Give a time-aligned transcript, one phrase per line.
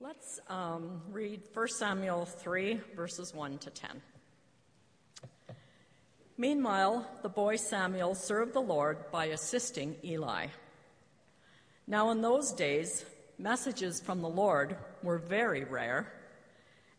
[0.00, 4.02] Let's um, read 1 Samuel 3, verses 1 to 10.
[6.36, 10.48] Meanwhile, the boy Samuel served the Lord by assisting Eli.
[11.86, 13.06] Now, in those days,
[13.38, 16.12] messages from the Lord were very rare,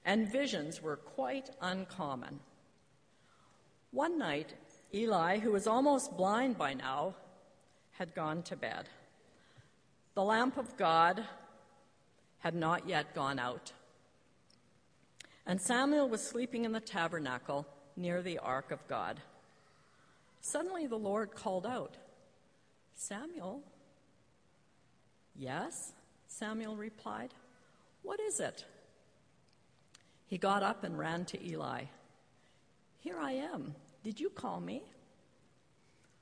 [0.06, 2.40] and visions were quite uncommon.
[3.92, 4.54] One night,
[4.94, 7.16] Eli, who was almost blind by now,
[7.92, 8.88] had gone to bed.
[10.14, 11.26] The lamp of God
[12.46, 13.72] had not yet gone out.
[15.48, 17.66] And Samuel was sleeping in the tabernacle
[17.98, 19.20] near the ark of God.
[20.42, 21.98] Suddenly the Lord called out,
[22.94, 23.64] Samuel.
[25.36, 25.94] Yes,
[26.28, 27.34] Samuel replied.
[28.04, 28.64] What is it?
[30.28, 31.86] He got up and ran to Eli.
[33.00, 33.74] Here I am.
[34.04, 34.84] Did you call me?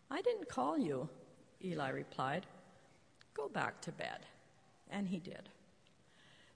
[0.09, 1.09] I didn't call you,
[1.61, 2.45] Eli replied.
[3.33, 4.19] Go back to bed.
[4.89, 5.49] And he did.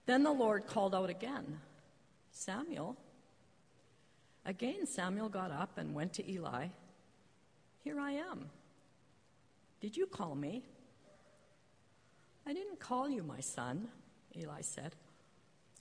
[0.07, 1.59] Then the Lord called out again,
[2.31, 2.95] Samuel.
[4.45, 6.67] Again, Samuel got up and went to Eli.
[7.83, 8.49] Here I am.
[9.81, 10.63] Did you call me?
[12.45, 13.89] I didn't call you, my son,
[14.33, 14.95] Eli said.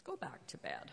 [0.03, 0.91] Go back to bed.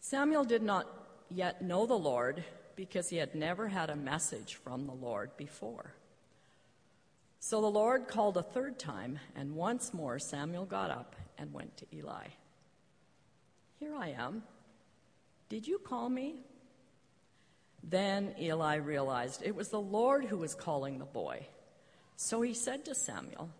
[0.00, 0.88] Samuel did not
[1.30, 2.42] yet know the Lord
[2.74, 5.94] because he had never had a message from the Lord before.
[7.38, 11.76] So the Lord called a third time, and once more Samuel got up and went
[11.78, 12.26] to Eli.
[13.78, 14.42] Here I am.
[15.48, 16.42] Did you call me?
[17.82, 21.46] Then Eli realized it was the Lord who was calling the boy.
[22.16, 23.50] So he said to Samuel,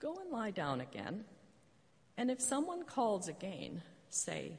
[0.00, 1.24] Go and lie down again,
[2.16, 4.58] and if someone calls again, say,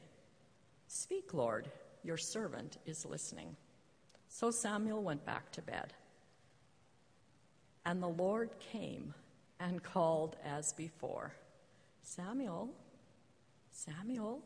[0.88, 1.68] Speak, Lord,
[2.02, 3.56] your servant is listening.
[4.28, 5.92] So Samuel went back to bed.
[7.84, 9.14] And the Lord came
[9.58, 11.32] and called as before.
[12.02, 12.70] Samuel,
[13.70, 14.42] Samuel.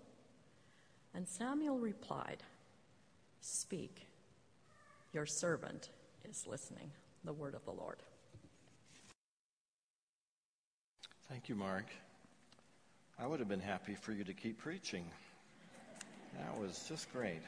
[1.14, 2.42] And Samuel replied,
[3.41, 4.06] Speak,
[5.12, 5.91] your servant
[6.28, 6.91] is listening.
[7.25, 7.98] The word of the Lord.
[11.28, 11.87] Thank you, Mark.
[13.19, 15.04] I would have been happy for you to keep preaching.
[16.38, 17.41] That was just great.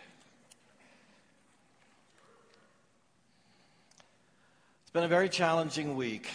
[4.83, 6.29] It's been a very challenging week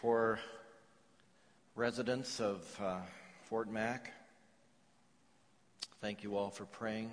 [0.00, 0.40] for
[1.76, 2.98] residents of uh,
[3.46, 4.12] Fort Mac.
[6.00, 7.10] Thank you all for praying.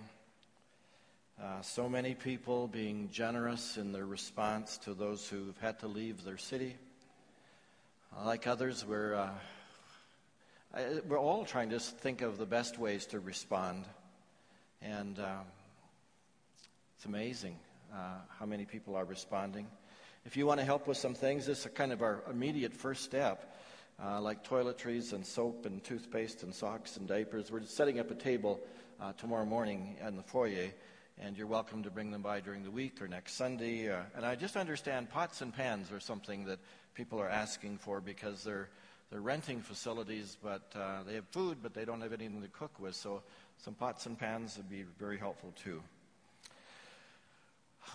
[1.42, 6.24] Uh, so many people being generous in their response to those who've had to leave
[6.24, 6.76] their city.
[8.16, 9.32] Uh, like others, we're, uh,
[11.08, 13.86] we're all trying to think of the best ways to respond.
[14.84, 15.46] And um,
[16.98, 17.58] it's amazing
[17.92, 19.66] uh, how many people are responding.
[20.24, 23.04] If you want to help with some things, this is kind of our immediate first
[23.04, 23.51] step
[24.04, 27.52] uh, like toiletries and soap and toothpaste and socks and diapers.
[27.52, 28.60] We're setting up a table
[29.00, 30.70] uh, tomorrow morning in the foyer,
[31.20, 33.92] and you're welcome to bring them by during the week or next Sunday.
[33.92, 36.60] Uh, and I just understand pots and pans are something that
[36.94, 38.70] people are asking for because they're
[39.12, 42.80] they're renting facilities, but uh, they have food, but they don't have anything to cook
[42.80, 42.96] with.
[42.96, 43.24] So
[43.58, 45.84] some pots and pans would be very helpful too.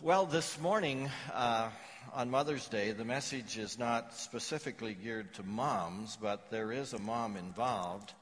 [0.03, 1.71] Well, this morning uh,
[2.13, 6.99] on Mother's Day, the message is not specifically geared to moms, but there is a
[6.99, 8.13] mom involved.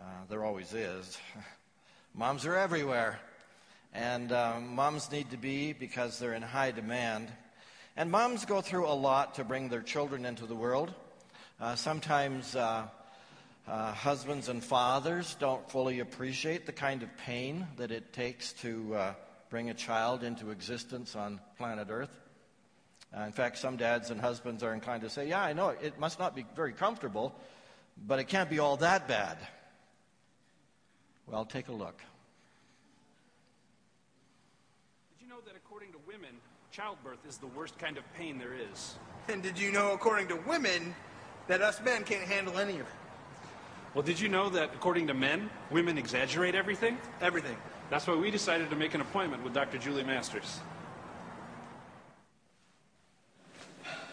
[0.00, 1.18] Uh, there always is.
[2.14, 3.20] moms are everywhere.
[3.92, 7.28] And um, moms need to be because they're in high demand.
[7.94, 10.94] And moms go through a lot to bring their children into the world.
[11.60, 12.86] Uh, sometimes uh,
[13.68, 18.94] uh, husbands and fathers don't fully appreciate the kind of pain that it takes to
[18.94, 19.14] uh,
[19.50, 22.10] bring a child into existence on planet Earth.
[23.16, 25.98] Uh, in fact, some dads and husbands are inclined to say, Yeah, I know, it
[25.98, 27.34] must not be very comfortable,
[28.06, 29.38] but it can't be all that bad.
[31.26, 31.98] Well, take a look.
[35.18, 36.30] Did you know that according to women,
[36.70, 38.94] childbirth is the worst kind of pain there is?
[39.28, 40.94] And did you know, according to women,
[41.48, 42.86] that us men can't handle any of it?
[43.94, 46.98] Well, did you know that according to men, women exaggerate everything?
[47.20, 47.56] Everything.
[47.88, 49.78] That's why we decided to make an appointment with Dr.
[49.78, 50.58] Julie Masters.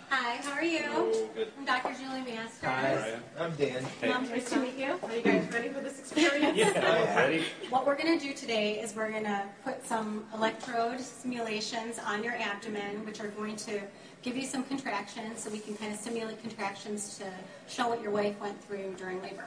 [0.09, 1.31] Hi, how are you?
[1.33, 1.51] Good.
[1.57, 1.95] I'm Dr.
[1.99, 2.69] Julie Masters.
[2.69, 3.83] Hi, I'm Dan.
[4.05, 4.99] Mom, nice to meet you.
[5.01, 6.55] Are you guys ready for this experience?
[6.55, 7.45] Yeah, ready?
[7.71, 12.23] What we're going to do today is we're going to put some electrode simulations on
[12.23, 13.81] your abdomen, which are going to
[14.21, 17.25] give you some contractions so we can kind of simulate contractions to
[17.67, 19.45] show what your wife went through during labor.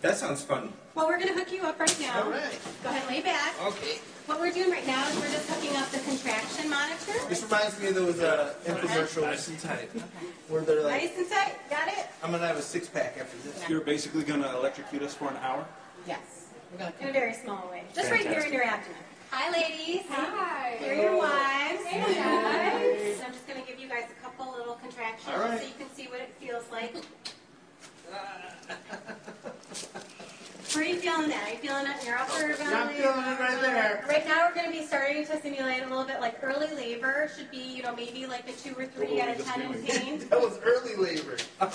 [0.00, 0.72] That sounds fun.
[0.94, 2.22] Well, we're going to hook you up right now.
[2.24, 2.58] All right.
[2.82, 3.54] Go ahead, and lay back.
[3.62, 3.98] Okay.
[4.26, 7.12] What we're doing right now is we're just hooking up the contraction monitor.
[7.28, 9.90] This reminds me of those uh, infomercials Nice and tight.
[10.48, 11.54] where they're like, Nice and tight.
[11.68, 12.06] Got it?
[12.22, 13.68] I'm gonna have a six pack after this.
[13.68, 15.66] You're basically going to electrocute us for an hour?
[16.06, 16.46] Yes.
[16.72, 17.82] We're going to In a very small way.
[17.94, 18.96] Just right here in your abdomen.
[19.32, 20.02] Hi, ladies.
[20.10, 20.76] Hi.
[20.78, 21.84] Here are your wives.
[21.84, 23.18] Hey, guys.
[23.18, 25.60] So I'm just going to give you guys a couple little contractions All right.
[25.60, 26.94] so you can see what it feels like.
[30.72, 31.48] Where are you feeling that?
[31.48, 32.74] Are you feeling it in your upper belly?
[32.74, 34.04] I'm feeling it right there.
[34.08, 37.28] Right now, we're going to be starting to simulate a little bit like early labor.
[37.36, 40.18] Should be, you know, maybe like a two or three out of ten in pain.
[40.28, 41.36] That was early labor.
[41.60, 41.66] I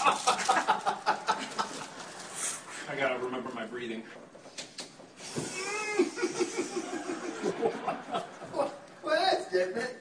[2.97, 4.03] got to remember my breathing.
[9.03, 9.91] Well, that's different.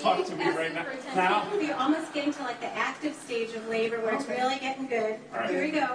[0.00, 0.86] Talk to me right now.
[1.14, 1.48] Now?
[1.52, 5.16] We're almost getting to like the active stage of labor where it's really getting good.
[5.32, 5.48] All right.
[5.48, 5.88] Here we go.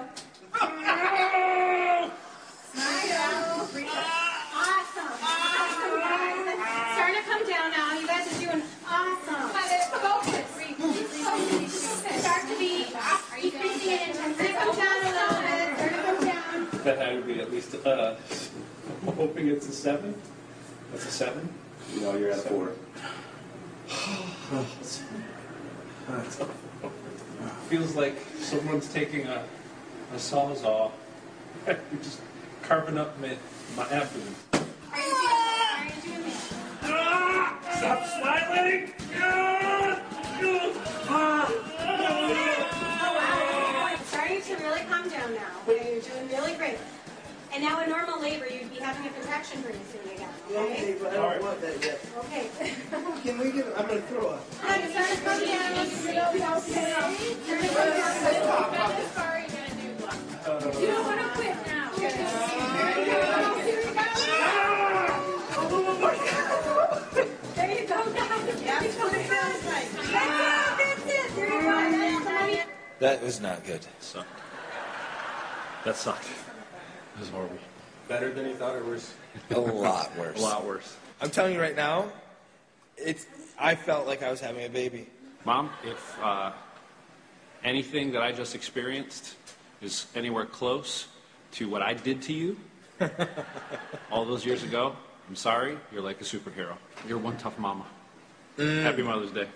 [2.73, 3.69] Smile.
[3.71, 3.85] Breathe.
[3.93, 5.13] Awesome.
[5.21, 6.49] Awesome, guys.
[6.49, 6.65] It's
[6.97, 7.93] starting to come down now.
[7.93, 9.53] You guys are doing awesome.
[12.21, 14.53] Start to be decreasing in intensity.
[14.53, 15.77] Come down a little bit.
[15.77, 16.57] Start to come down.
[16.85, 18.15] That had to be at least, uh,
[19.05, 20.15] I'm hoping it's a seven.
[20.91, 21.53] That's a seven?
[21.99, 22.71] No, you're at a four.
[26.09, 26.54] Feels
[28.15, 29.44] like someone's taking a,
[30.13, 30.91] a sawzall
[31.67, 32.19] and just
[32.62, 33.35] carving up my,
[33.75, 34.35] my abdomen.
[34.53, 34.59] Are
[35.00, 35.31] you doing,
[35.75, 36.53] are you doing this?
[37.77, 38.94] Stop smiling!
[43.94, 45.51] It's starting to really come down now.
[45.67, 46.77] You're doing really great.
[47.55, 50.27] And now in normal labor, you'd be having a contraction pretty soon again.
[50.51, 50.97] Okay?
[51.01, 52.01] but I don't want that yet.
[52.25, 52.49] Okay.
[53.23, 53.67] Can we get?
[53.77, 54.43] I'm gonna throw up.
[54.61, 55.87] Now you start to come down.
[55.87, 57.15] Start to come down.
[60.81, 61.91] You don't want to quit now.
[61.95, 61.99] Oh,
[67.55, 68.59] there you go, guys.
[68.65, 69.87] That's what it feels like.
[69.95, 70.27] That's it.
[70.77, 71.35] That's it.
[71.35, 72.25] There you go.
[72.25, 72.67] That's it.
[72.99, 73.87] That was not good.
[74.01, 74.41] Sucked.
[75.85, 76.27] That sucked.
[77.15, 77.57] It was horrible.
[78.07, 79.13] Better than you thought it was.
[79.51, 80.38] A lot worse.
[80.38, 80.97] A lot worse.
[81.21, 82.12] I'm telling you right now,
[82.97, 83.25] it's.
[83.57, 85.07] I felt like I was having a baby.
[85.45, 86.51] Mom, if uh,
[87.63, 89.35] anything that I just experienced
[89.81, 91.07] is anywhere close
[91.53, 92.57] to what I did to you
[94.12, 94.94] all those years ago,
[95.29, 95.77] I'm sorry.
[95.91, 96.75] You're like a superhero.
[97.07, 97.85] You're one tough mama.
[98.57, 99.47] Happy Mother's Day.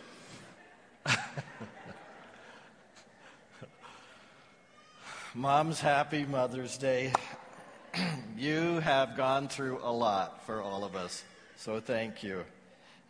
[5.35, 7.13] Mom's happy Mother's Day.
[8.37, 11.23] you have gone through a lot for all of us,
[11.55, 12.43] so thank you.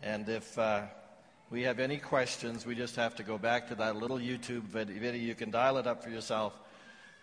[0.01, 0.83] And if uh,
[1.50, 5.13] we have any questions, we just have to go back to that little YouTube video.
[5.13, 6.53] You can dial it up for yourself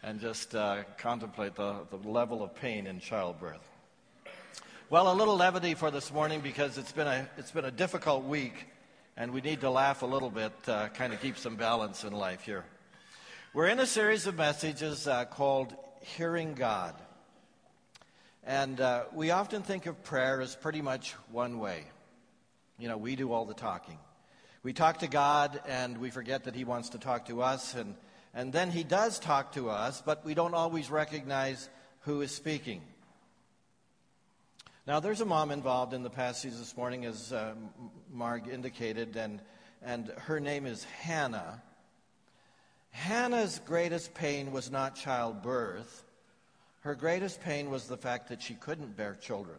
[0.03, 3.67] and just uh, contemplate the, the level of pain in childbirth.
[4.91, 8.25] Well, a little levity for this morning because it's been a, it's been a difficult
[8.25, 8.67] week,
[9.17, 12.13] and we need to laugh a little bit, uh, kind of keep some balance in
[12.13, 12.65] life here.
[13.53, 16.95] We're in a series of messages uh, called Hearing God.
[18.49, 21.83] And uh, we often think of prayer as pretty much one way.
[22.79, 23.99] You know, we do all the talking.
[24.63, 27.97] We talk to God and we forget that He wants to talk to us, and,
[28.33, 31.69] and then He does talk to us, but we don't always recognize
[32.03, 32.83] who is speaking.
[34.87, 37.55] Now, there's a mom involved in the passage this morning, as uh,
[38.13, 39.41] Marg indicated, and,
[39.83, 41.63] and her name is Hannah.
[42.91, 46.05] Hannah's greatest pain was not childbirth.
[46.87, 49.59] Her greatest pain was the fact that she couldn't bear children.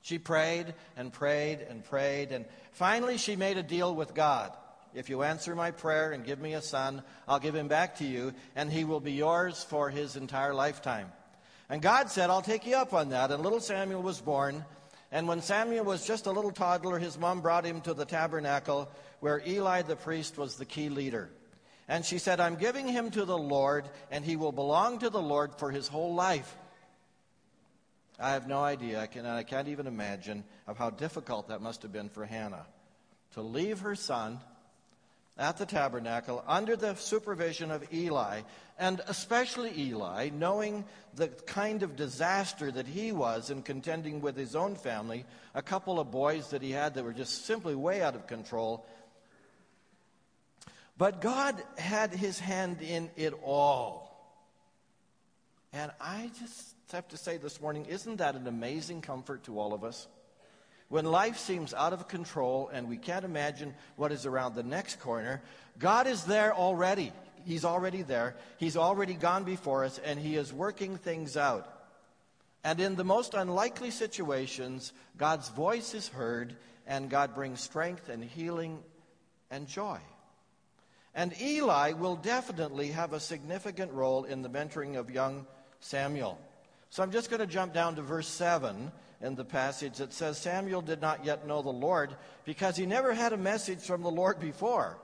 [0.00, 4.52] She prayed and prayed and prayed, and finally she made a deal with God.
[4.94, 8.04] If you answer my prayer and give me a son, I'll give him back to
[8.04, 11.10] you, and he will be yours for his entire lifetime.
[11.68, 13.32] And God said, I'll take you up on that.
[13.32, 14.64] And little Samuel was born.
[15.10, 18.88] And when Samuel was just a little toddler, his mom brought him to the tabernacle
[19.18, 21.28] where Eli the priest was the key leader.
[21.90, 25.20] And she said, I'm giving him to the Lord, and he will belong to the
[25.20, 26.56] Lord for his whole life.
[28.16, 31.82] I have no idea, I, can, I can't even imagine of how difficult that must
[31.82, 32.64] have been for Hannah
[33.32, 34.38] to leave her son
[35.36, 38.42] at the tabernacle under the supervision of Eli,
[38.78, 40.84] and especially Eli, knowing
[41.16, 45.24] the kind of disaster that he was in contending with his own family,
[45.56, 48.86] a couple of boys that he had that were just simply way out of control.
[51.00, 54.36] But God had his hand in it all.
[55.72, 59.72] And I just have to say this morning, isn't that an amazing comfort to all
[59.72, 60.06] of us?
[60.90, 65.00] When life seems out of control and we can't imagine what is around the next
[65.00, 65.40] corner,
[65.78, 67.14] God is there already.
[67.46, 68.36] He's already there.
[68.58, 71.66] He's already gone before us, and He is working things out.
[72.62, 78.22] And in the most unlikely situations, God's voice is heard, and God brings strength and
[78.22, 78.80] healing
[79.50, 80.00] and joy.
[81.14, 85.46] And Eli will definitely have a significant role in the mentoring of young
[85.80, 86.38] Samuel.
[86.90, 90.38] So I'm just going to jump down to verse 7 in the passage that says
[90.38, 94.10] Samuel did not yet know the Lord because he never had a message from the
[94.10, 94.98] Lord before.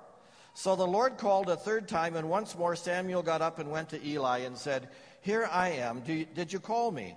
[0.54, 3.90] So the Lord called a third time, and once more Samuel got up and went
[3.90, 4.88] to Eli and said,
[5.20, 6.02] Here I am.
[6.06, 7.14] You, did you call me?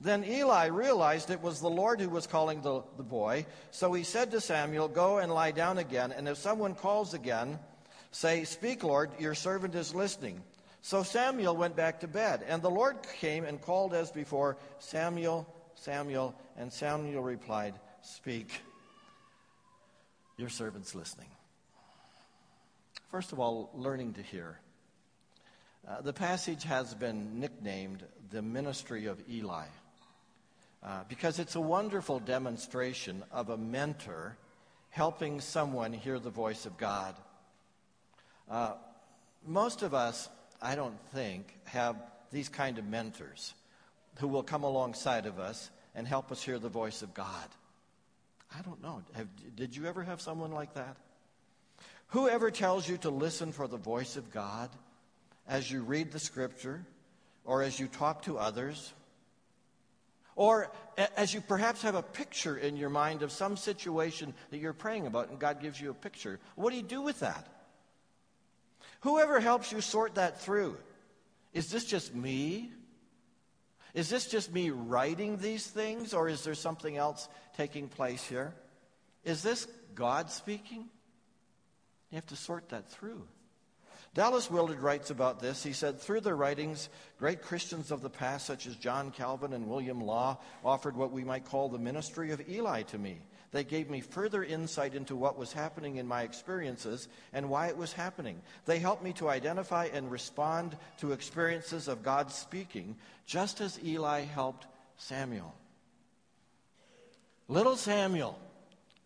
[0.00, 3.46] Then Eli realized it was the Lord who was calling the, the boy.
[3.70, 7.58] So he said to Samuel, Go and lie down again, and if someone calls again,
[8.10, 10.42] say, Speak, Lord, your servant is listening.
[10.82, 15.46] So Samuel went back to bed, and the Lord came and called as before, Samuel,
[15.74, 18.50] Samuel, and Samuel replied, Speak,
[20.36, 21.28] your servant's listening.
[23.10, 24.60] First of all, learning to hear.
[25.88, 29.66] Uh, the passage has been nicknamed the ministry of Eli
[30.82, 34.36] uh, because it's a wonderful demonstration of a mentor
[34.90, 37.14] helping someone hear the voice of God.
[38.50, 38.74] Uh,
[39.44, 40.28] most of us
[40.60, 41.96] I don't think, have
[42.32, 43.54] these kind of mentors
[44.18, 47.48] who will come alongside of us and help us hear the voice of God.
[48.56, 49.02] I don't know.
[49.14, 50.96] Have, did you ever have someone like that?
[52.08, 54.70] Whoever tells you to listen for the voice of God
[55.48, 56.84] as you read the scripture
[57.44, 58.92] or as you talk to others,
[60.34, 60.70] or
[61.16, 65.06] as you perhaps have a picture in your mind of some situation that you're praying
[65.06, 67.46] about and God gives you a picture, what do you do with that?
[69.00, 70.76] Whoever helps you sort that through.
[71.52, 72.70] Is this just me?
[73.94, 78.54] Is this just me writing these things, or is there something else taking place here?
[79.24, 80.84] Is this God speaking?
[82.10, 83.26] You have to sort that through.
[84.14, 85.62] Dallas Willard writes about this.
[85.62, 86.88] He said, Through their writings,
[87.18, 91.24] great Christians of the past, such as John Calvin and William Law, offered what we
[91.24, 93.18] might call the ministry of Eli to me.
[93.52, 97.76] They gave me further insight into what was happening in my experiences and why it
[97.76, 98.40] was happening.
[98.64, 104.22] They helped me to identify and respond to experiences of God speaking, just as Eli
[104.22, 105.54] helped Samuel.
[107.48, 108.38] Little Samuel,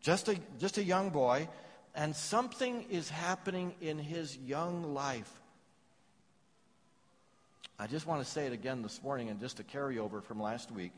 [0.00, 1.48] just a, just a young boy,
[1.94, 5.30] and something is happening in his young life.
[7.78, 10.70] I just want to say it again this morning, and just a carryover from last
[10.70, 10.92] week.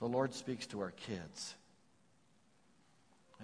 [0.00, 1.54] The Lord speaks to our kids.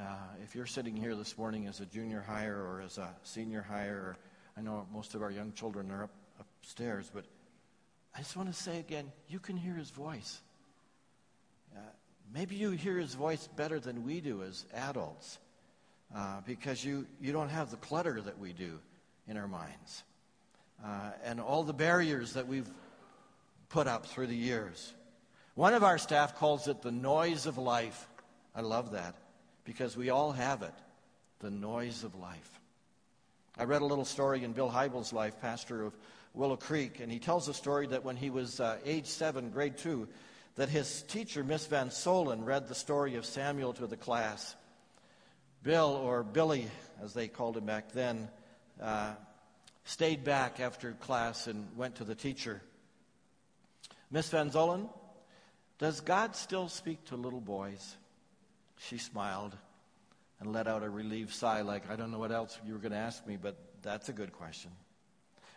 [0.00, 0.04] Uh,
[0.44, 4.16] if you're sitting here this morning as a junior higher or as a senior higher,
[4.56, 7.24] I know most of our young children are up, upstairs, but
[8.14, 10.40] I just want to say again, you can hear his voice.
[11.76, 11.80] Uh,
[12.32, 15.40] maybe you hear his voice better than we do as adults
[16.14, 18.78] uh, because you, you don't have the clutter that we do
[19.26, 20.04] in our minds
[20.84, 22.70] uh, and all the barriers that we've
[23.68, 24.92] put up through the years.
[25.56, 28.06] One of our staff calls it the noise of life.
[28.54, 29.16] I love that
[29.68, 30.72] because we all have it
[31.40, 32.58] the noise of life.
[33.58, 35.92] I read a little story in Bill Hybels' life, pastor of
[36.32, 39.76] Willow Creek, and he tells a story that when he was uh, age seven, grade
[39.76, 40.08] two,
[40.56, 44.56] that his teacher, Miss Van Solen, read the story of Samuel to the class.
[45.62, 46.66] Bill, or Billy,
[47.02, 48.30] as they called him back then,
[48.80, 49.12] uh,
[49.84, 52.62] stayed back after class and went to the teacher.
[54.10, 54.88] Miss Van Zolen,
[55.78, 57.96] does God still speak to little boys?
[58.78, 59.56] She smiled
[60.40, 62.92] and let out a relieved sigh, like, I don't know what else you were going
[62.92, 64.70] to ask me, but that's a good question.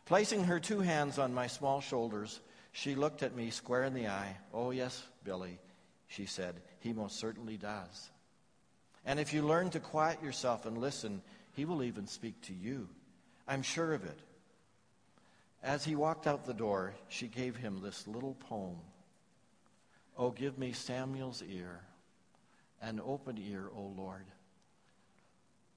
[0.05, 2.39] Placing her two hands on my small shoulders,
[2.71, 4.37] she looked at me square in the eye.
[4.53, 5.59] Oh, yes, Billy,
[6.07, 8.09] she said, he most certainly does.
[9.05, 11.21] And if you learn to quiet yourself and listen,
[11.55, 12.89] he will even speak to you.
[13.47, 14.19] I'm sure of it.
[15.63, 18.77] As he walked out the door, she gave him this little poem
[20.17, 21.79] Oh, give me Samuel's ear
[22.81, 24.25] an open ear, O Lord.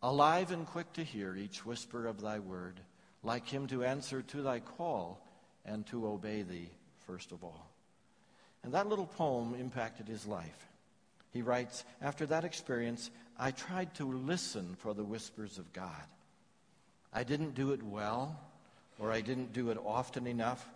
[0.02, 2.80] Alive and quick to hear each whisper of thy word,
[3.23, 5.26] like him to answer to thy call
[5.64, 6.70] and to obey thee
[7.06, 7.70] first of all.
[8.62, 10.68] And that little poem impacted his life.
[11.32, 15.90] He writes, After that experience, I tried to listen for the whispers of God.
[17.12, 18.38] I didn't do it well,
[18.99, 20.66] or I didn't do it often enough.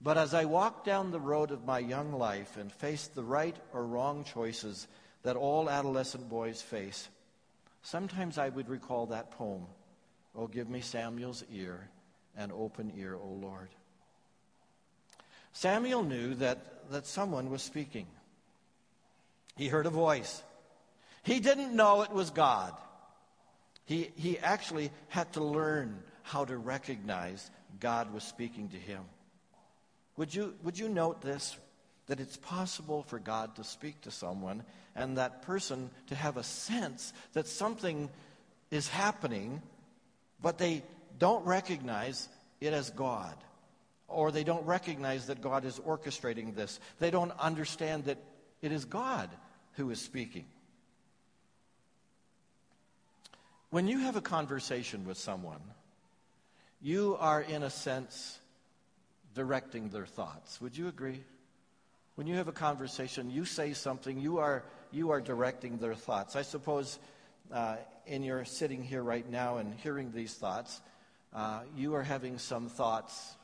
[0.00, 3.56] But as I walked down the road of my young life and faced the right
[3.72, 4.86] or wrong choices
[5.28, 7.06] that all adolescent boys face.
[7.82, 9.66] Sometimes I would recall that poem,
[10.34, 11.90] Oh, give me Samuel's ear,
[12.34, 13.68] an open ear, O Lord.
[15.52, 18.06] Samuel knew that, that someone was speaking.
[19.54, 20.42] He heard a voice.
[21.24, 22.72] He didn't know it was God.
[23.84, 29.02] He, he actually had to learn how to recognize God was speaking to him.
[30.16, 31.54] Would you, would you note this?
[32.08, 34.64] That it's possible for God to speak to someone
[34.96, 38.10] and that person to have a sense that something
[38.70, 39.62] is happening,
[40.42, 40.82] but they
[41.18, 42.28] don't recognize
[42.60, 43.34] it as God.
[44.08, 46.80] Or they don't recognize that God is orchestrating this.
[46.98, 48.18] They don't understand that
[48.62, 49.28] it is God
[49.74, 50.46] who is speaking.
[53.70, 55.60] When you have a conversation with someone,
[56.80, 58.38] you are, in a sense,
[59.34, 60.60] directing their thoughts.
[60.60, 61.20] Would you agree?
[62.18, 66.34] When you have a conversation, you say something, you are, you are directing their thoughts.
[66.34, 66.98] I suppose
[67.52, 67.76] uh,
[68.08, 70.80] in your sitting here right now and hearing these thoughts,
[71.32, 73.36] uh, you are having some thoughts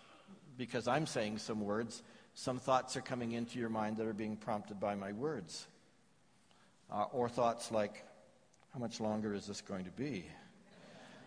[0.58, 2.02] because I'm saying some words.
[2.34, 5.68] Some thoughts are coming into your mind that are being prompted by my words.
[6.90, 8.04] Uh, or thoughts like,
[8.72, 10.24] how much longer is this going to be?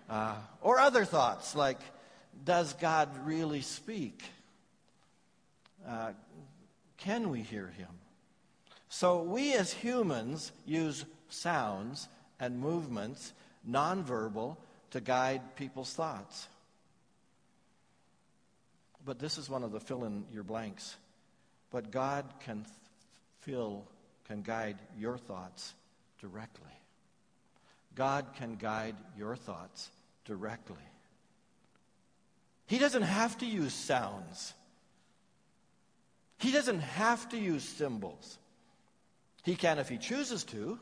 [0.10, 1.80] Uh, or other thoughts like,
[2.44, 4.22] does God really speak?
[5.88, 6.12] Uh,
[6.98, 7.90] can we hear him?
[8.90, 12.08] So we as humans use sounds
[12.40, 13.34] and movements,
[13.70, 14.58] nonverbal,
[14.92, 16.48] to guide people's thoughts.
[19.06, 20.96] But this is one of the fill in your blanks.
[21.72, 22.66] But God can
[23.42, 23.84] fill,
[24.28, 25.74] can guide your thoughts
[26.20, 26.64] directly.
[27.96, 29.90] God can guide your thoughts
[30.26, 30.76] directly.
[32.68, 34.54] He doesn't have to use sounds.
[36.38, 38.38] He doesn't have to use symbols.
[39.44, 40.80] He can if he chooses to,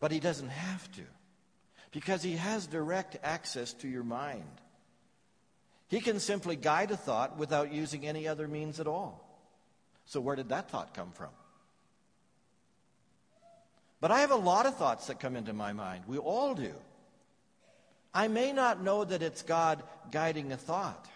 [0.00, 1.02] but he doesn't have to
[1.92, 4.60] because he has direct access to your mind.
[5.88, 9.26] He can simply guide a thought without using any other means at all.
[10.06, 11.30] So, where did that thought come from?
[14.00, 16.04] But I have a lot of thoughts that come into my mind.
[16.06, 16.72] We all do.
[18.14, 21.06] I may not know that it's God guiding a thought.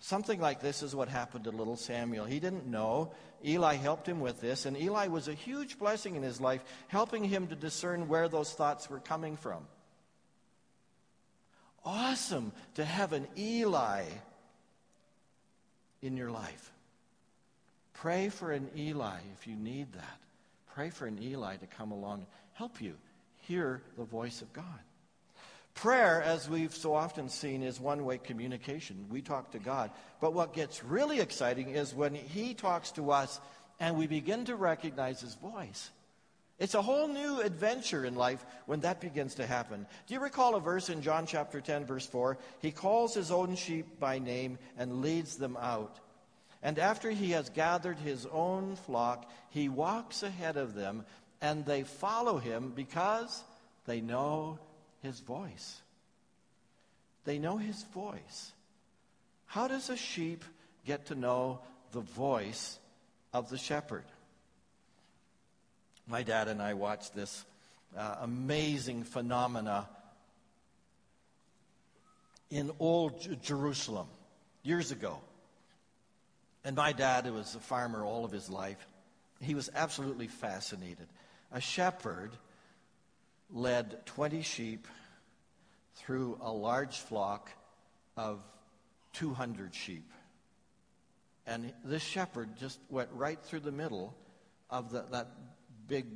[0.00, 2.24] Something like this is what happened to little Samuel.
[2.24, 3.12] He didn't know.
[3.44, 7.24] Eli helped him with this, and Eli was a huge blessing in his life, helping
[7.24, 9.66] him to discern where those thoughts were coming from.
[11.84, 14.04] Awesome to have an Eli
[16.02, 16.72] in your life.
[17.94, 20.20] Pray for an Eli if you need that.
[20.74, 22.94] Pray for an Eli to come along and help you
[23.42, 24.64] hear the voice of God.
[25.80, 29.06] Prayer, as we've so often seen, is one way communication.
[29.08, 29.92] We talk to God.
[30.20, 33.38] But what gets really exciting is when He talks to us
[33.78, 35.90] and we begin to recognize His voice.
[36.58, 39.86] It's a whole new adventure in life when that begins to happen.
[40.08, 42.38] Do you recall a verse in John chapter 10, verse 4?
[42.60, 46.00] He calls his own sheep by name and leads them out.
[46.60, 51.04] And after he has gathered his own flock, he walks ahead of them,
[51.40, 53.44] and they follow him because
[53.86, 54.58] they know
[55.02, 55.80] his voice.
[57.24, 58.52] They know his voice.
[59.46, 60.44] How does a sheep
[60.86, 61.60] get to know
[61.92, 62.78] the voice
[63.32, 64.04] of the shepherd?
[66.06, 67.44] My dad and I watched this
[67.96, 69.88] uh, amazing phenomena
[72.50, 74.06] in old J- Jerusalem
[74.62, 75.18] years ago.
[76.64, 78.86] And my dad who was a farmer all of his life.
[79.40, 81.06] He was absolutely fascinated.
[81.52, 82.30] A shepherd
[83.52, 84.86] led 20 sheep
[85.94, 87.50] through a large flock
[88.16, 88.40] of
[89.14, 90.10] 200 sheep.
[91.46, 94.14] And this shepherd just went right through the middle
[94.70, 95.28] of the, that
[95.86, 96.06] big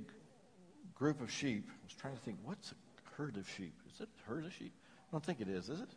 [0.95, 1.69] group of sheep.
[1.69, 2.75] I was trying to think, what's a
[3.17, 3.73] herd of sheep?
[3.93, 4.73] Is it a herd of sheep?
[5.09, 5.89] I don't think it is, is it?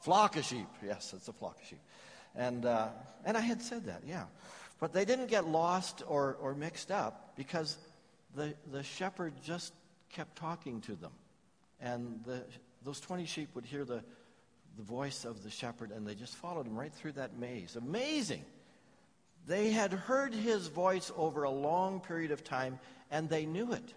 [0.00, 0.66] Flock of sheep.
[0.84, 1.80] Yes, it's a flock of sheep.
[2.34, 2.88] And, uh,
[3.24, 4.24] and I had said that, yeah.
[4.80, 7.76] But they didn't get lost or, or mixed up because
[8.34, 9.72] the, the shepherd just
[10.12, 11.12] kept talking to them.
[11.80, 12.44] And the,
[12.84, 14.02] those 20 sheep would hear the,
[14.76, 17.76] the voice of the shepherd and they just followed him right through that maze.
[17.76, 18.44] Amazing.
[19.46, 22.78] They had heard his voice over a long period of time
[23.10, 23.94] and they knew it.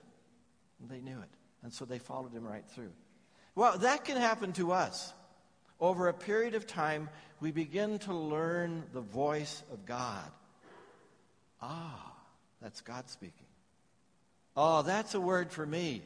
[0.89, 1.29] They knew it.
[1.63, 2.91] And so they followed him right through.
[3.53, 5.13] Well, that can happen to us.
[5.79, 10.31] Over a period of time, we begin to learn the voice of God.
[11.61, 12.13] Ah,
[12.61, 13.44] that's God speaking.
[14.55, 16.01] Oh, that's a word for me.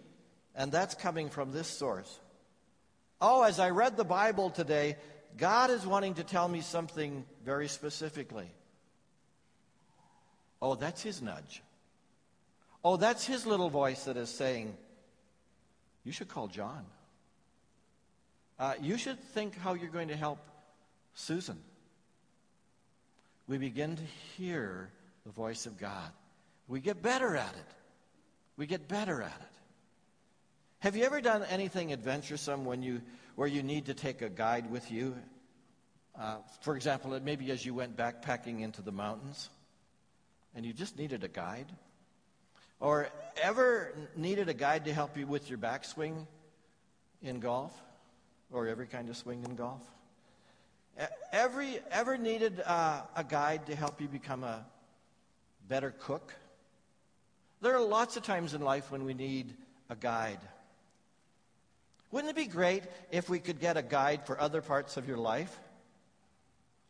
[0.55, 2.19] And that's coming from this source.
[3.21, 4.97] Oh, as I read the Bible today,
[5.37, 8.49] God is wanting to tell me something very specifically.
[10.61, 11.61] Oh, that's his nudge.
[12.83, 14.75] Oh, that's his little voice that is saying,
[16.03, 16.85] You should call John.
[18.57, 20.39] Uh, you should think how you're going to help
[21.13, 21.57] Susan.
[23.47, 24.03] We begin to
[24.37, 24.89] hear
[25.25, 26.11] the voice of God.
[26.67, 27.73] We get better at it.
[28.59, 29.53] We get better at it.
[30.79, 33.01] Have you ever done anything adventuresome when you
[33.35, 35.15] where you need to take a guide with you?
[36.19, 39.49] Uh, for example, maybe as you went backpacking into the mountains
[40.53, 41.67] and you just needed a guide?
[42.81, 43.07] Or
[43.41, 46.27] ever needed a guide to help you with your backswing
[47.21, 47.71] in golf?
[48.51, 49.83] Or every kind of swing in golf?
[51.31, 54.65] Every, ever needed uh, a guide to help you become a
[55.69, 56.33] better cook?
[57.61, 59.53] There are lots of times in life when we need
[59.89, 60.39] a guide.
[62.11, 65.17] Wouldn't it be great if we could get a guide for other parts of your
[65.17, 65.59] life?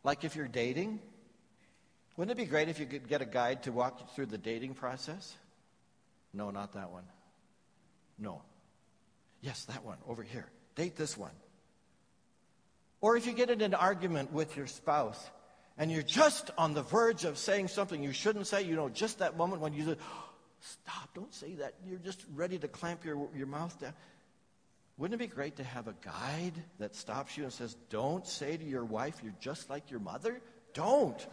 [0.03, 0.99] Like if you're dating?
[2.15, 4.37] Wouldn't it be great if you could get a guide to walk you through the
[4.37, 5.35] dating process?
[6.33, 7.05] No, not that one.
[8.17, 8.41] No.
[9.41, 10.45] Yes, that one over here.
[10.75, 11.31] Date this one.
[13.01, 15.29] Or if you get in an argument with your spouse
[15.77, 19.19] and you're just on the verge of saying something you shouldn't say, you know, just
[19.19, 19.95] that moment when you say,
[20.59, 21.75] stop, don't say that.
[21.85, 23.93] You're just ready to clamp your, your mouth down.
[24.97, 28.57] Wouldn't it be great to have a guide that stops you and says, don't say
[28.57, 30.41] to your wife, you're just like your mother?
[30.73, 31.25] Don't.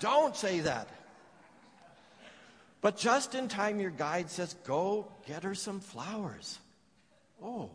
[0.00, 0.88] don't say that.
[2.80, 6.58] But just in time, your guide says, go get her some flowers.
[7.42, 7.70] Oh.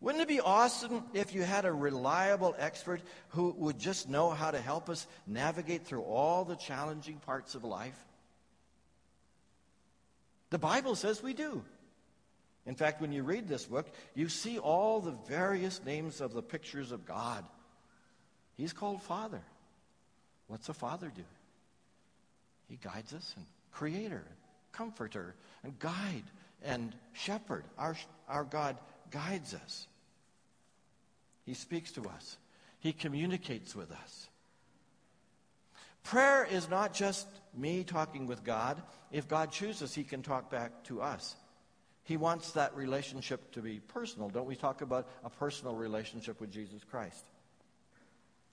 [0.00, 4.50] Wouldn't it be awesome if you had a reliable expert who would just know how
[4.50, 7.98] to help us navigate through all the challenging parts of life?
[10.50, 11.62] The Bible says we do.
[12.66, 16.42] In fact, when you read this book, you see all the various names of the
[16.42, 17.44] pictures of God.
[18.56, 19.40] He's called Father.
[20.46, 21.22] What's a father do?
[22.68, 24.24] He guides us and creator,
[24.72, 26.24] comforter, and guide
[26.62, 27.64] and shepherd.
[27.78, 27.96] Our,
[28.28, 28.76] our God
[29.10, 29.86] guides us.
[31.46, 32.36] He speaks to us.
[32.80, 34.28] He communicates with us.
[36.02, 38.80] Prayer is not just me talking with God.
[39.10, 41.34] If God chooses, He can talk back to us.
[42.04, 44.28] He wants that relationship to be personal.
[44.28, 47.24] Don't we talk about a personal relationship with Jesus Christ?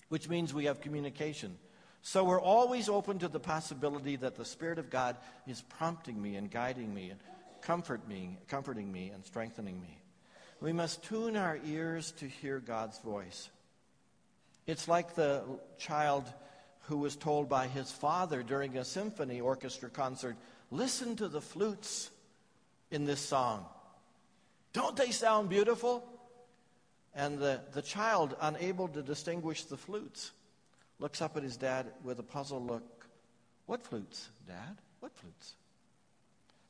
[0.09, 1.57] Which means we have communication.
[2.01, 6.35] So we're always open to the possibility that the Spirit of God is prompting me
[6.35, 7.19] and guiding me and
[7.61, 9.97] comfort me, comforting me and strengthening me.
[10.61, 13.49] We must tune our ears to hear God's voice.
[14.65, 15.43] It's like the
[15.77, 16.31] child
[16.87, 20.37] who was told by his father during a symphony orchestra concert,
[20.71, 22.09] listen to the flutes
[22.91, 23.65] in this song.
[24.71, 26.07] Don't they sound beautiful?
[27.13, 30.31] And the, the child, unable to distinguish the flutes,
[30.99, 33.05] looks up at his dad with a puzzled look.
[33.65, 34.77] What flutes, Dad?
[35.01, 35.55] What flutes?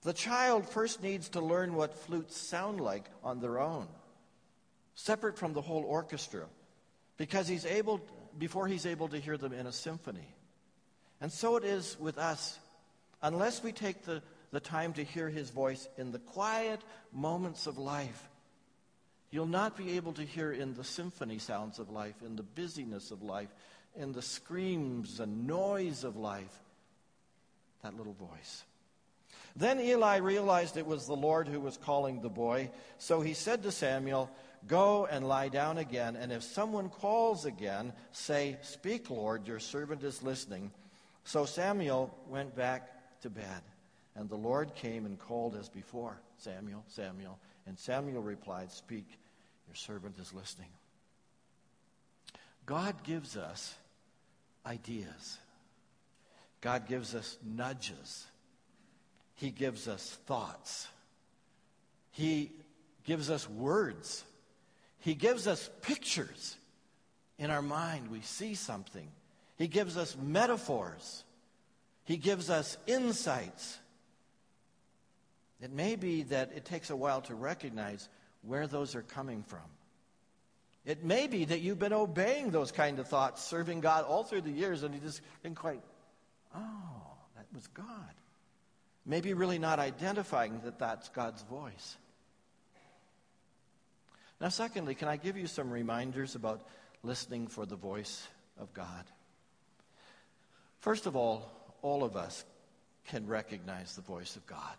[0.01, 3.87] The child first needs to learn what flutes sound like on their own,
[4.95, 6.45] separate from the whole orchestra,
[7.17, 8.01] because he's able,
[8.37, 10.35] before he's able to hear them in a symphony.
[11.19, 12.59] And so it is with us.
[13.21, 14.21] Unless we take the
[14.51, 18.27] the time to hear his voice in the quiet moments of life.
[19.29, 23.11] You'll not be able to hear in the symphony sounds of life, in the busyness
[23.11, 23.53] of life,
[23.95, 26.63] in the screams and noise of life,
[27.83, 28.63] that little voice.
[29.55, 32.69] Then Eli realized it was the Lord who was calling the boy.
[32.99, 34.29] So he said to Samuel,
[34.65, 40.03] Go and lie down again, and if someone calls again, say, Speak, Lord, your servant
[40.03, 40.71] is listening.
[41.23, 43.61] So Samuel went back to bed.
[44.15, 47.37] And the Lord came and called as before, Samuel, Samuel.
[47.67, 49.05] And Samuel replied, Speak,
[49.67, 50.69] your servant is listening.
[52.65, 53.75] God gives us
[54.65, 55.37] ideas,
[56.61, 58.25] God gives us nudges,
[59.35, 60.87] He gives us thoughts,
[62.11, 62.51] He
[63.05, 64.25] gives us words,
[64.99, 66.55] He gives us pictures.
[67.37, 69.07] In our mind, we see something.
[69.57, 71.23] He gives us metaphors.
[72.03, 73.77] He gives us insights.
[75.61, 78.07] It may be that it takes a while to recognize
[78.43, 79.59] where those are coming from.
[80.85, 84.41] It may be that you've been obeying those kind of thoughts, serving God all through
[84.41, 85.81] the years, and you just didn't quite,
[86.55, 87.01] oh,
[87.35, 87.85] that was God.
[89.05, 91.97] Maybe really not identifying that that's God's voice.
[94.39, 96.61] Now, secondly, can I give you some reminders about
[97.03, 98.27] listening for the voice
[98.59, 99.05] of God?
[100.79, 102.45] First of all, all of us
[103.07, 104.75] can recognize the voice of God.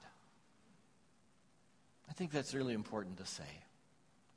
[2.09, 3.45] I think that's really important to say.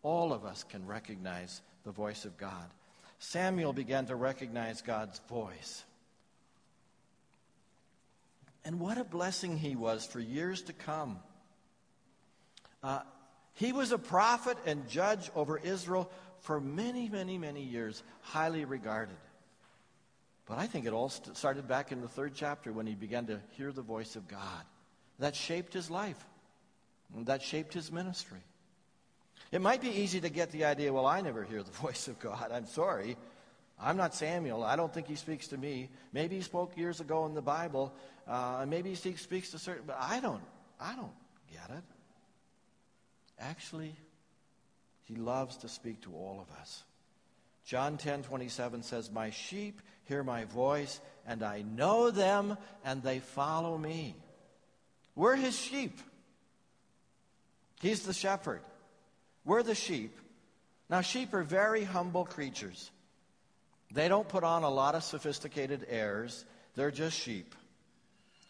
[0.04, 2.70] All of us can recognize the voice of God.
[3.20, 5.84] Samuel began to recognize God's voice.
[8.66, 11.20] And what a blessing he was for years to come.
[12.84, 13.02] Uh,
[13.54, 16.12] he was a prophet and judge over Israel
[16.42, 19.18] for many, many, many years, highly regarded.
[20.48, 23.40] But I think it all started back in the third chapter when he began to
[23.52, 24.66] hear the voice of God.
[25.20, 26.18] That shaped his life.
[27.16, 28.40] That shaped his ministry.
[29.52, 32.20] It might be easy to get the idea, well, I never hear the voice of
[32.20, 32.52] God.
[32.52, 33.18] I'm sorry.
[33.80, 34.64] I'm not Samuel.
[34.64, 35.90] I don't think he speaks to me.
[36.14, 37.94] Maybe he spoke years ago in the Bible.
[38.28, 40.44] Uh, maybe he speaks to certain, but I don't.
[40.80, 41.14] I don't
[41.52, 41.84] get it.
[43.42, 43.96] Actually,
[45.06, 46.84] he loves to speak to all of us.
[47.66, 53.20] John 10 27 says, My sheep hear my voice, and I know them, and they
[53.20, 54.16] follow me.
[55.16, 56.00] We're his sheep.
[57.82, 58.62] He's the shepherd.
[59.44, 60.16] We're the sheep.
[60.90, 62.92] Now, sheep are very humble creatures.
[63.92, 67.56] They don't put on a lot of sophisticated airs, they're just sheep.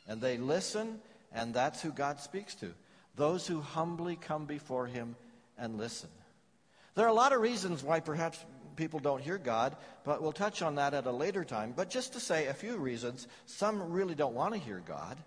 [0.07, 0.99] And they listen,
[1.31, 2.73] and that's who God speaks to
[3.21, 5.15] those who humbly come before Him
[5.55, 6.09] and listen.
[6.95, 8.43] There are a lot of reasons why perhaps
[8.75, 11.73] people don't hear God, but we'll touch on that at a later time.
[11.75, 15.19] But just to say a few reasons, some really don't want to hear God.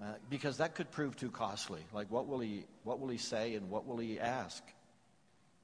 [0.00, 1.82] Uh, because that could prove too costly.
[1.92, 4.62] Like, what will, he, what will he say and what will he ask?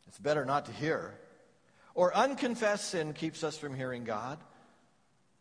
[0.08, 1.14] It's better not to hear.
[1.94, 4.38] Or unconfessed sin keeps us from hearing God.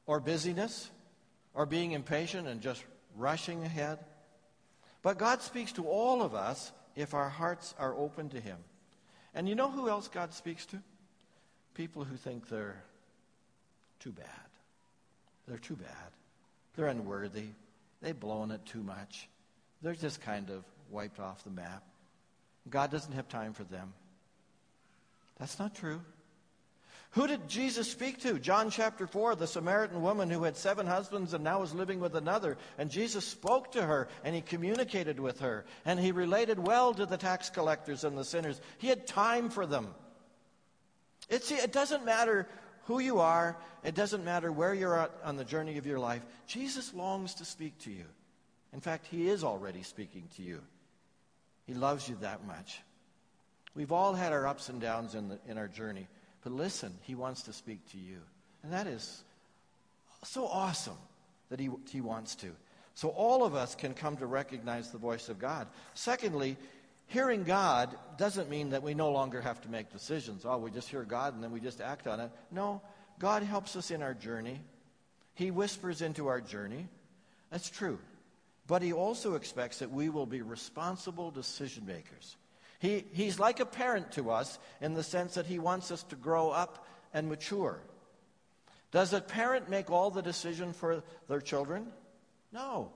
[0.05, 0.89] Or busyness.
[1.53, 2.81] Or being impatient and just
[3.17, 3.99] rushing ahead.
[5.05, 8.57] But God speaks to all of us if our hearts are open to Him.
[9.35, 10.79] And you know who else God speaks to?
[11.75, 12.81] People who think they're
[13.99, 14.25] too bad.
[15.47, 16.09] They're too bad.
[16.75, 17.49] They're unworthy.
[18.01, 19.29] They've blown it too much.
[19.83, 21.83] They're just kind of wiped off the map.
[22.67, 23.93] God doesn't have time for them.
[25.37, 26.01] That's not true.
[27.15, 28.37] Who did Jesus speak to?
[28.39, 32.13] John chapter 4, the Samaritan woman who had seven husbands and now was living with
[32.13, 32.57] another.
[32.77, 35.63] And Jesus spoke to her and he communicated with her.
[35.85, 38.59] And he related well to the tax collectors and the sinners.
[38.79, 39.95] He had time for them.
[41.29, 42.49] It's, it doesn't matter
[42.83, 46.21] who you are, it doesn't matter where you're at on the journey of your life.
[46.47, 48.05] Jesus longs to speak to you.
[48.73, 50.59] In fact, he is already speaking to you.
[51.65, 52.81] He loves you that much.
[53.73, 56.09] We've all had our ups and downs in, the, in our journey.
[56.45, 58.19] But listen, he wants to speak to you.
[58.61, 59.23] And that is
[60.23, 60.97] so awesome
[61.49, 62.51] that he, he wants to.
[62.93, 65.67] So all of us can come to recognize the voice of God.
[65.95, 66.55] Secondly,
[67.07, 70.45] hearing God doesn't mean that we no longer have to make decisions.
[70.45, 72.29] Oh, we just hear God and then we just act on it.
[72.51, 72.79] No,
[73.17, 74.61] God helps us in our journey.
[75.33, 76.87] He whispers into our journey.
[77.49, 77.97] That's true.
[78.67, 82.35] But he also expects that we will be responsible decision makers.
[82.79, 86.15] He, he's like a parent to us in the sense that he wants us to
[86.15, 87.79] grow up and mature.
[88.91, 91.87] Does a parent make all the decision for their children?
[92.51, 92.91] No.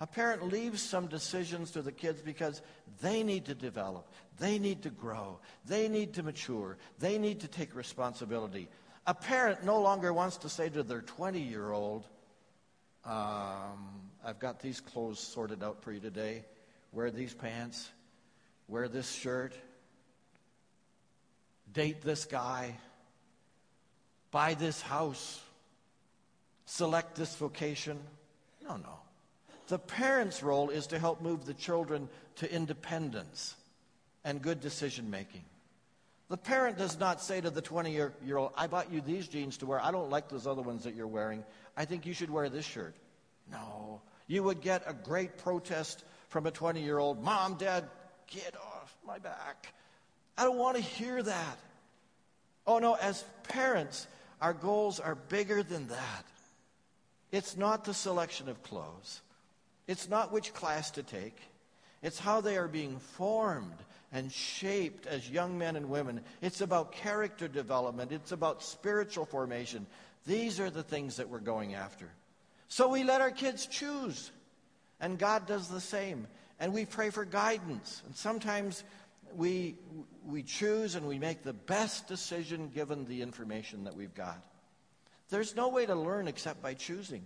[0.00, 2.62] A parent leaves some decisions to the kids because
[3.00, 7.48] they need to develop, they need to grow, they need to mature, they need to
[7.48, 8.68] take responsibility.
[9.06, 12.04] A parent no longer wants to say to their 20 year old,
[13.04, 13.88] um,
[14.24, 16.44] I've got these clothes sorted out for you today.
[16.92, 17.90] Wear these pants
[18.68, 19.54] wear this shirt,
[21.72, 22.76] date this guy,
[24.30, 25.40] buy this house,
[26.66, 27.98] select this vocation.
[28.62, 28.98] No, no.
[29.68, 33.54] The parent's role is to help move the children to independence
[34.24, 35.44] and good decision making.
[36.28, 39.56] The parent does not say to the 20 year, old, I bought you these jeans
[39.58, 39.80] to wear.
[39.82, 41.42] I don't like those other ones that you're wearing.
[41.76, 42.94] I think you should wear this shirt.
[43.50, 44.02] No.
[44.26, 47.88] You would get a great protest from a 20 year old Mom, Dad,
[48.28, 49.72] get off my back.
[50.36, 51.58] I don't want to hear that.
[52.66, 54.06] Oh no, as parents,
[54.40, 56.24] our goals are bigger than that.
[57.32, 59.20] It's not the selection of clothes,
[59.86, 61.36] it's not which class to take.
[62.00, 63.74] It's how they are being formed
[64.12, 66.20] and shaped as young men and women.
[66.40, 69.86] It's about character development, it's about spiritual formation.
[70.26, 72.08] These are the things that we're going after.
[72.68, 74.30] So we let our kids choose.
[75.00, 76.26] And God does the same
[76.60, 78.02] and we pray for guidance.
[78.06, 78.84] And sometimes
[79.34, 79.76] we,
[80.26, 84.42] we choose and we make the best decision given the information that we've got.
[85.30, 87.22] There's no way to learn except by choosing.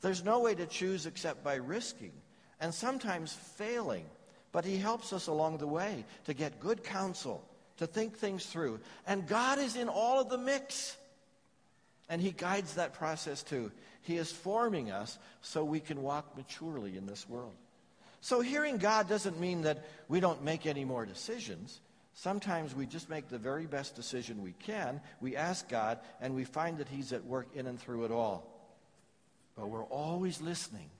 [0.00, 2.12] There's no way to choose except by risking
[2.60, 4.04] and sometimes failing.
[4.52, 7.44] But He helps us along the way to get good counsel,
[7.78, 8.80] to think things through.
[9.06, 10.96] And God is in all of the mix.
[12.08, 13.70] And He guides that process too.
[14.02, 17.54] He is forming us so we can walk maturely in this world.
[18.20, 21.80] So hearing God doesn't mean that we don't make any more decisions.
[22.12, 25.00] Sometimes we just make the very best decision we can.
[25.20, 28.46] We ask God, and we find that He's at work in and through it all.
[29.56, 30.90] But we're always listening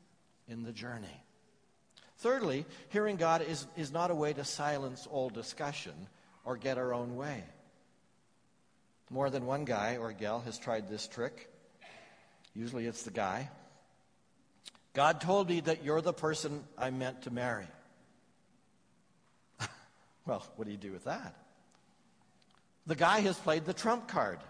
[0.49, 1.25] in the journey.
[2.19, 5.95] Thirdly, hearing God is, is not a way to silence all discussion
[6.45, 7.45] or get our own way.
[9.11, 11.51] More than one guy or gal has tried this trick.
[12.55, 13.51] Usually it's the guy.
[15.01, 17.67] God told me that you're the person I meant to marry.
[20.27, 21.35] well, what do you do with that?
[22.87, 24.41] The guy has played the trump card.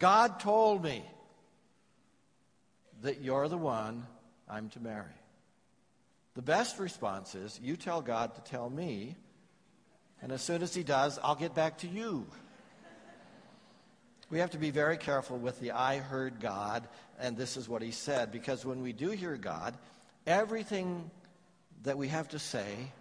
[0.00, 1.04] God told me
[3.02, 4.08] that you're the one
[4.48, 5.14] I'm to marry.
[6.34, 9.14] The best response is you tell God to tell me,
[10.20, 12.26] and as soon as He does, I'll get back to you.
[14.30, 16.86] We have to be very careful with the I heard God,
[17.18, 19.74] and this is what He said, because when we do hear God,
[20.26, 21.10] everything
[21.84, 22.92] that we have to say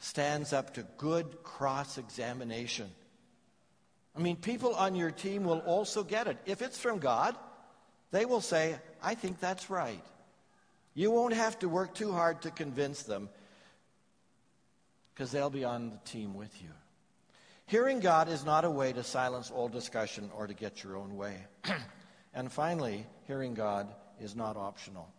[0.00, 2.90] stands up to good cross examination.
[4.16, 6.38] I mean, people on your team will also get it.
[6.46, 7.36] If it's from God,
[8.10, 10.02] they will say, I think that's right.
[10.94, 13.28] You won't have to work too hard to convince them
[15.14, 16.70] because they'll be on the team with you.
[17.68, 21.18] Hearing God is not a way to silence all discussion or to get your own
[21.18, 21.36] way.
[22.34, 25.12] and finally, hearing God is not optional.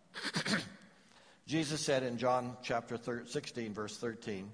[1.46, 4.52] Jesus said in John chapter 16, verse 13,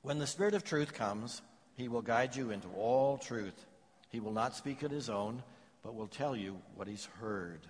[0.00, 1.42] When the Spirit of truth comes,
[1.76, 3.66] he will guide you into all truth.
[4.08, 5.42] He will not speak of his own,
[5.82, 7.60] but will tell you what he's heard.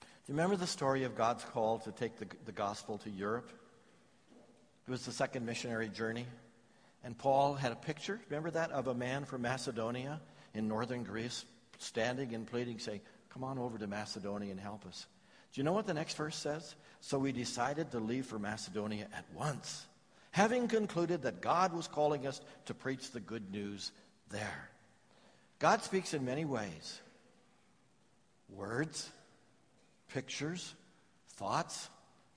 [0.00, 3.48] Do you remember the story of God's call to take the, the gospel to Europe?
[4.88, 6.26] It was the second missionary journey.
[7.02, 10.20] And Paul had a picture, remember that, of a man from Macedonia
[10.54, 11.44] in northern Greece
[11.78, 15.06] standing and pleading, saying, Come on over to Macedonia and help us.
[15.52, 16.74] Do you know what the next verse says?
[17.00, 19.86] So we decided to leave for Macedonia at once,
[20.32, 23.92] having concluded that God was calling us to preach the good news
[24.30, 24.70] there.
[25.58, 27.00] God speaks in many ways
[28.48, 29.08] words,
[30.08, 30.74] pictures,
[31.30, 31.88] thoughts,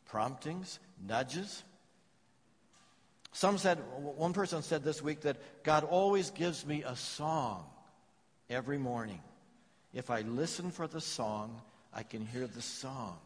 [0.06, 1.64] promptings, nudges.
[3.34, 7.66] Some said, one person said this week that God always gives me a song
[8.50, 9.20] every morning.
[9.94, 11.60] If I listen for the song,
[11.94, 13.18] I can hear the song.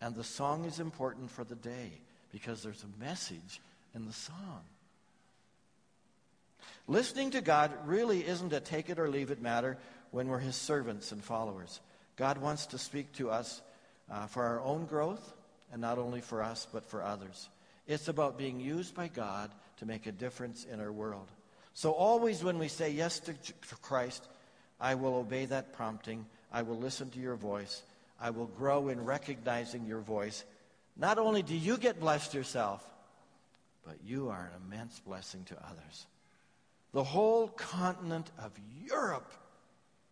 [0.00, 1.92] And the song is important for the day
[2.32, 3.60] because there's a message
[3.94, 4.62] in the song.
[6.86, 9.76] Listening to God really isn't a take it or leave it matter
[10.12, 11.80] when we're His servants and followers.
[12.16, 13.60] God wants to speak to us
[14.10, 15.32] uh, for our own growth,
[15.72, 17.48] and not only for us, but for others.
[17.90, 21.26] It's about being used by God to make a difference in our world.
[21.74, 23.34] So, always when we say yes to
[23.82, 24.28] Christ,
[24.80, 26.24] I will obey that prompting.
[26.52, 27.82] I will listen to your voice.
[28.20, 30.44] I will grow in recognizing your voice.
[30.96, 32.88] Not only do you get blessed yourself,
[33.84, 36.06] but you are an immense blessing to others.
[36.92, 38.52] The whole continent of
[38.86, 39.32] Europe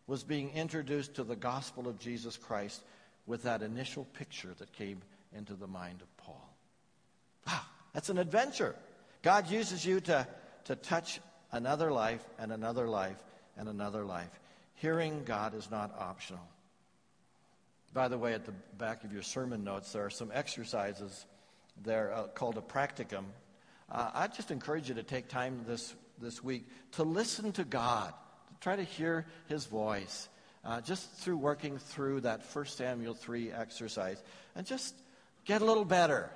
[0.09, 2.83] was being introduced to the gospel of Jesus Christ
[3.25, 5.01] with that initial picture that came
[5.33, 6.48] into the mind of Paul.
[7.93, 8.75] That's an adventure.
[9.23, 10.27] God uses you to,
[10.65, 11.21] to touch
[11.53, 13.17] another life and another life
[13.57, 14.31] and another life.
[14.77, 16.47] Hearing God is not optional.
[17.93, 21.27] By the way, at the back of your sermon notes, there are some exercises
[21.83, 23.25] there uh, called a practicum.
[23.91, 28.13] Uh, I just encourage you to take time this, this week to listen to God,
[28.49, 30.29] to try to hear His voice,
[30.65, 34.23] uh, just through working through that 1 Samuel 3 exercise,
[34.55, 34.95] and just
[35.45, 36.31] get a little better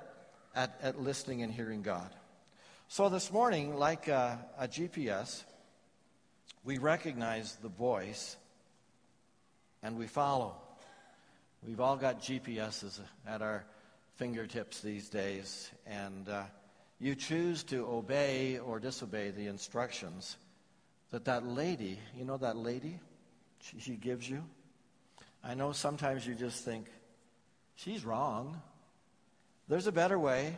[0.55, 2.09] at, at listening and hearing God.
[2.87, 5.43] So this morning, like a, a GPS,
[6.63, 8.35] we recognize the voice
[9.81, 10.55] and we follow.
[11.65, 13.65] We've all got GPSs at our
[14.15, 16.43] fingertips these days, and uh,
[16.99, 20.37] you choose to obey or disobey the instructions
[21.11, 22.99] that that lady, you know that lady,
[23.61, 24.43] she, she gives you.
[25.43, 26.87] I know sometimes you just think,
[27.75, 28.61] she's wrong.
[29.73, 30.55] There's a better way.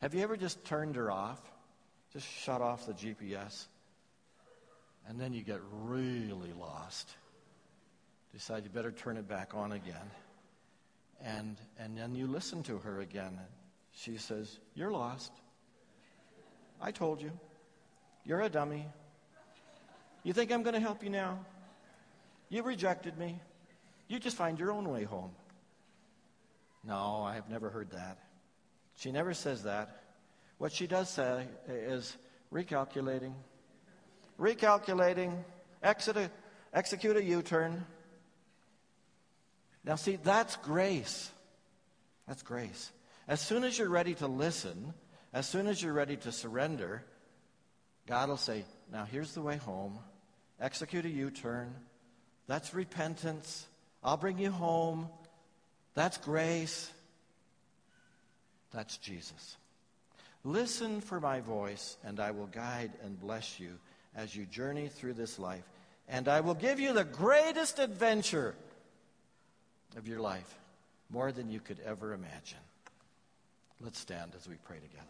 [0.00, 1.38] Have you ever just turned her off?
[2.14, 3.66] Just shut off the GPS?
[5.06, 7.14] And then you get really lost.
[8.32, 10.10] Decide you better turn it back on again.
[11.22, 13.38] And, and then you listen to her again.
[13.92, 15.32] She says, You're lost.
[16.80, 17.32] I told you.
[18.24, 18.86] You're a dummy.
[20.22, 21.40] You think I'm going to help you now?
[22.48, 23.38] You rejected me.
[24.08, 25.32] You just find your own way home.
[26.86, 28.18] No, I have never heard that.
[28.96, 30.02] She never says that.
[30.58, 32.16] What she does say is
[32.52, 33.32] recalculating,
[34.40, 35.36] recalculating,
[35.82, 36.30] exit
[36.72, 37.84] execute a U turn.
[39.84, 41.30] Now, see, that's grace.
[42.26, 42.90] That's grace.
[43.28, 44.94] As soon as you're ready to listen,
[45.32, 47.04] as soon as you're ready to surrender,
[48.06, 49.98] God will say, Now here's the way home.
[50.60, 51.74] Execute a U turn.
[52.46, 53.66] That's repentance.
[54.02, 55.08] I'll bring you home.
[55.96, 56.92] That's grace.
[58.72, 59.56] That's Jesus.
[60.44, 63.70] Listen for my voice, and I will guide and bless you
[64.14, 65.64] as you journey through this life.
[66.06, 68.54] And I will give you the greatest adventure
[69.96, 70.58] of your life,
[71.10, 72.58] more than you could ever imagine.
[73.80, 75.06] Let's stand as we pray together.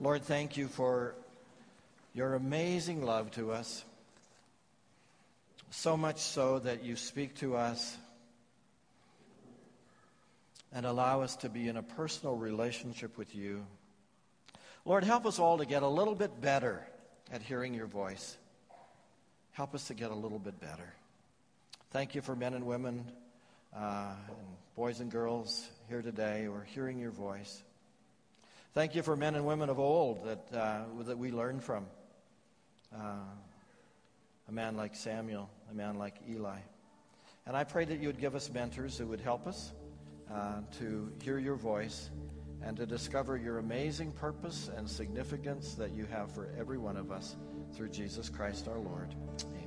[0.00, 1.14] Lord, thank you for
[2.14, 3.84] your amazing love to us.
[5.74, 7.96] So much so that you speak to us
[10.70, 13.64] and allow us to be in a personal relationship with you.
[14.84, 16.86] Lord, help us all to get a little bit better
[17.32, 18.36] at hearing your voice.
[19.52, 20.92] Help us to get a little bit better.
[21.90, 23.10] Thank you for men and women,
[23.74, 24.46] uh, and
[24.76, 27.62] boys and girls here today who are hearing your voice.
[28.74, 31.86] Thank you for men and women of old that, uh, that we learn from.
[32.94, 33.14] Uh,
[34.52, 36.58] a man like Samuel, a man like Eli.
[37.46, 39.72] And I pray that you would give us mentors who would help us
[40.30, 42.10] uh, to hear your voice
[42.62, 47.10] and to discover your amazing purpose and significance that you have for every one of
[47.10, 47.36] us
[47.74, 49.14] through Jesus Christ our Lord.
[49.46, 49.61] Amen.